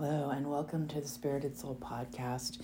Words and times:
Hello, 0.00 0.30
and 0.30 0.48
welcome 0.48 0.86
to 0.86 1.00
the 1.00 1.08
Spirited 1.08 1.58
Soul 1.58 1.76
Podcast. 1.80 2.60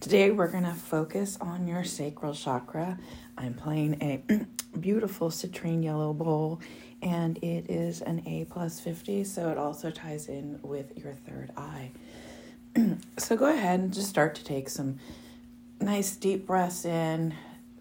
Today 0.00 0.30
we're 0.30 0.50
going 0.50 0.64
to 0.64 0.74
focus 0.74 1.38
on 1.40 1.66
your 1.66 1.82
sacral 1.82 2.34
chakra. 2.34 2.98
I'm 3.38 3.54
playing 3.54 3.96
a 4.02 4.22
beautiful 4.78 5.30
citrine 5.30 5.82
yellow 5.82 6.12
bowl, 6.12 6.60
and 7.00 7.38
it 7.38 7.70
is 7.70 8.02
an 8.02 8.22
A 8.26 8.44
plus 8.44 8.80
50, 8.80 9.24
so 9.24 9.48
it 9.48 9.56
also 9.56 9.90
ties 9.90 10.28
in 10.28 10.60
with 10.62 10.92
your 11.02 11.14
third 11.14 11.52
eye. 11.56 11.90
so 13.16 13.34
go 13.34 13.46
ahead 13.46 13.80
and 13.80 13.94
just 13.94 14.10
start 14.10 14.34
to 14.34 14.44
take 14.44 14.68
some 14.68 14.98
nice 15.80 16.14
deep 16.16 16.46
breaths 16.46 16.84
in, 16.84 17.32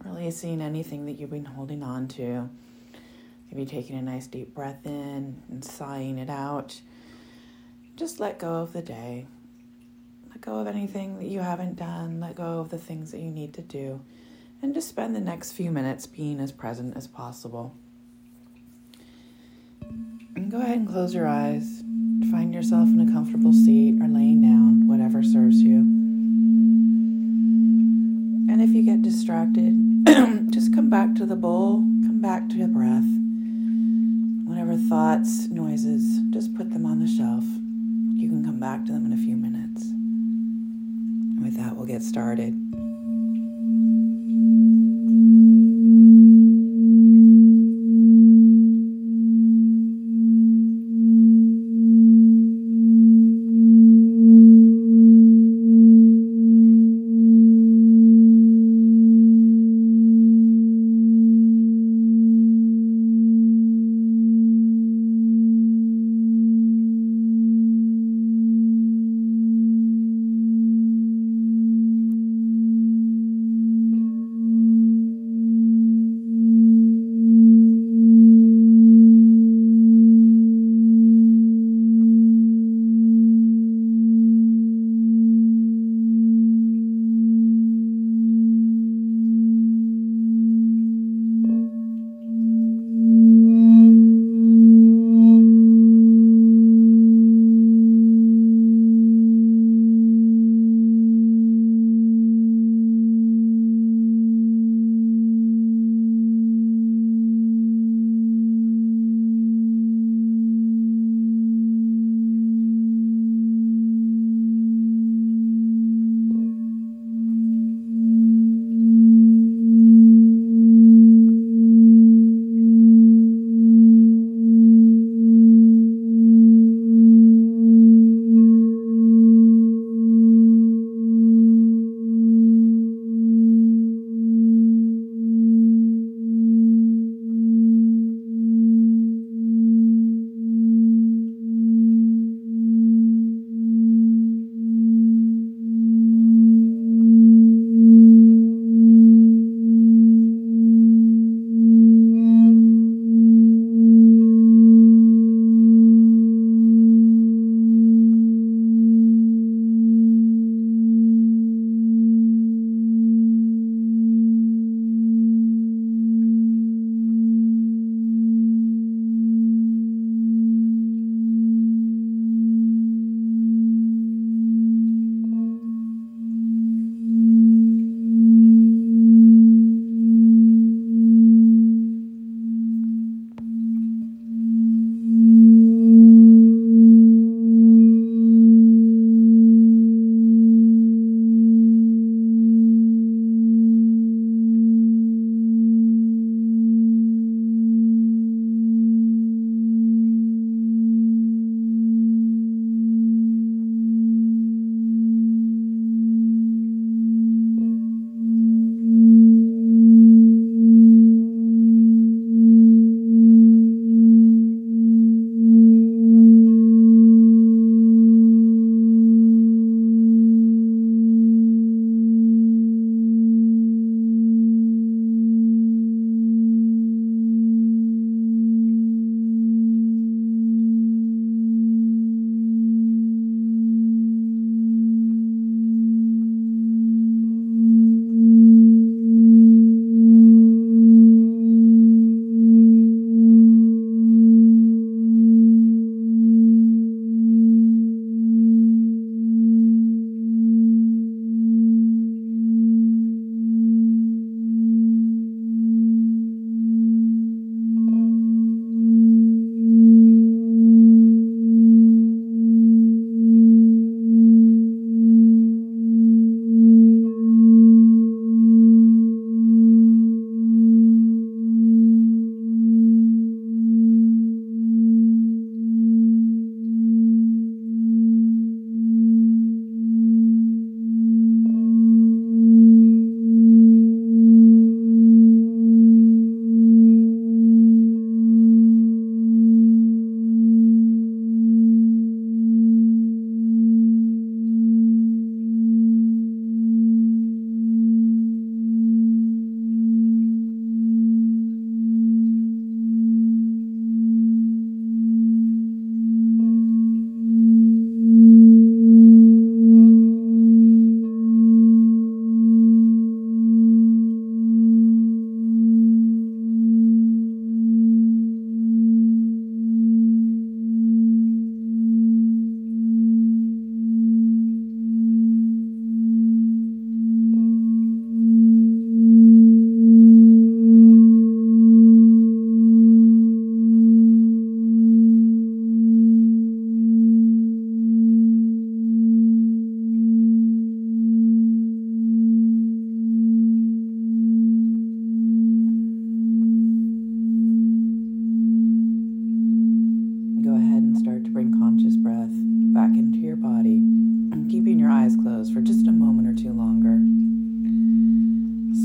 releasing 0.06 0.62
anything 0.62 1.08
that 1.08 1.20
you've 1.20 1.30
been 1.30 1.44
holding 1.44 1.84
on 1.84 2.08
to. 2.08 2.50
Maybe 3.52 3.66
taking 3.66 3.98
a 3.98 4.02
nice 4.02 4.28
deep 4.28 4.56
breath 4.56 4.86
in 4.86 5.44
and 5.50 5.66
sighing 5.66 6.20
it 6.20 6.30
out 6.30 6.80
just 7.96 8.20
let 8.20 8.40
go 8.40 8.56
of 8.56 8.74
the 8.74 8.82
day. 8.82 9.28
Let 10.30 10.42
go 10.42 10.56
of 10.56 10.68
anything 10.68 11.18
that 11.20 11.28
you 11.28 11.42
haven't 11.42 11.76
done. 11.76 12.20
Let 12.20 12.36
go 12.36 12.60
of 12.60 12.70
the 12.70 12.78
things 12.78 13.12
that 13.12 13.20
you 13.20 13.30
need 13.30 13.54
to 13.54 13.62
do. 13.62 14.02
And 14.62 14.74
just 14.74 14.90
spend 14.90 15.16
the 15.16 15.20
next 15.20 15.52
few 15.52 15.70
minutes 15.70 16.08
being 16.08 16.40
as 16.40 16.52
present 16.52 16.98
as 16.98 17.06
possible. 17.08 17.76
And 20.36 20.50
go 20.50 20.60
ahead 20.60 20.78
and 20.78 20.88
close 20.88 21.14
your 21.14 21.28
eyes. 21.28 21.84
Find 22.32 22.54
yourself 22.54 22.90
in 22.90 23.00
a 23.08 23.12
comfortable 23.12 23.54
seat 23.54 24.02
or 24.02 24.08
laying 24.08 24.42
down, 24.42 24.88
whatever 24.88 25.22
serves 25.22 25.62
you. 25.62 25.80
And 28.52 28.62
if 28.62 28.70
you 28.72 28.82
get 28.82 29.02
distracted, 29.02 29.76
just 30.52 30.74
come 30.74 30.90
back 30.90 31.14
to 31.16 31.26
the 31.26 31.36
bowl, 31.36 31.78
come 32.06 32.22
back 32.22 32.50
to 32.50 32.56
your 32.56 32.70
breath. 32.70 33.04
Whatever 34.46 34.78
thoughts, 34.78 35.50
noises, 35.50 36.22
just 36.32 36.56
put 36.56 36.72
them 36.72 36.86
on 36.86 37.00
the 37.00 37.08
shelf. 37.08 37.44
Can 38.34 38.44
come 38.44 38.60
back 38.60 38.84
to 38.86 38.92
them 38.92 39.06
in 39.06 39.14
a 39.14 39.18
few 39.18 39.38
minutes. 39.38 39.92
And 39.92 41.44
with 41.44 41.56
that, 41.58 41.78
we'll 41.78 41.86
get 41.86 42.02
started. 42.02 42.56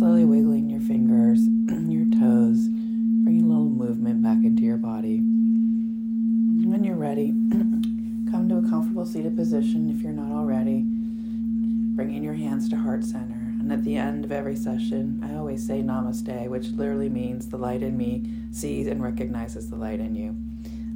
Wiggling 0.09 0.71
your 0.71 0.81
fingers, 0.81 1.47
your 1.91 2.07
toes, 2.07 2.69
bringing 2.69 3.45
a 3.45 3.49
little 3.49 3.69
movement 3.69 4.23
back 4.23 4.39
into 4.43 4.63
your 4.63 4.79
body. 4.79 5.19
When 5.19 6.83
you're 6.83 6.97
ready, 6.97 7.29
come 8.31 8.49
to 8.49 8.57
a 8.57 8.69
comfortable 8.71 9.05
seated 9.05 9.37
position 9.37 9.91
if 9.91 10.03
you're 10.03 10.13
not 10.13 10.33
already, 10.35 10.83
bringing 10.83 12.25
your 12.25 12.35
hands 12.35 12.71
to 12.71 12.77
heart 12.77 13.05
center. 13.05 13.35
And 13.61 13.71
at 13.71 13.85
the 13.85 13.97
end 13.97 14.25
of 14.25 14.33
every 14.33 14.57
session, 14.57 15.21
I 15.23 15.37
always 15.37 15.67
say 15.67 15.83
namaste, 15.83 16.49
which 16.49 16.69
literally 16.69 17.11
means 17.11 17.49
the 17.49 17.59
light 17.59 17.83
in 17.83 17.99
me 17.99 18.25
sees 18.51 18.87
and 18.87 19.03
recognizes 19.03 19.69
the 19.69 19.77
light 19.77 20.01
in 20.01 20.15
you. 20.15 20.35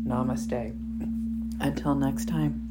Namaste. 0.07 0.75
Until 1.61 1.95
next 1.95 2.29
time. 2.29 2.62